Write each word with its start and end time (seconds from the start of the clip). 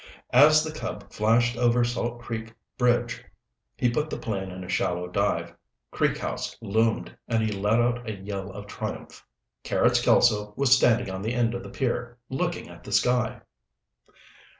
As 0.33 0.63
the 0.63 0.71
Cub 0.73 1.11
flashed 1.13 1.55
over 1.57 1.83
Salt 1.83 2.21
Creek 2.23 2.55
Bridge, 2.75 3.23
he 3.77 3.87
put 3.87 4.09
the 4.09 4.17
plane 4.17 4.49
in 4.49 4.63
a 4.63 4.67
shallow 4.67 5.07
dive. 5.07 5.53
Creek 5.91 6.17
House 6.17 6.57
loomed 6.59 7.15
and 7.27 7.43
he 7.43 7.51
let 7.51 7.79
out 7.79 8.09
a 8.09 8.13
yell 8.15 8.49
of 8.49 8.65
triumph. 8.65 9.23
Carrots 9.63 10.01
Kelso 10.03 10.55
was 10.57 10.75
standing 10.75 11.11
on 11.11 11.21
the 11.21 11.35
end 11.35 11.53
of 11.53 11.61
the 11.61 11.69
pier, 11.69 12.17
looking 12.31 12.67
at 12.67 12.83
the 12.83 12.91
sky! 12.91 13.41